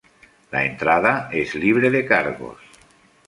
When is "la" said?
0.51-0.63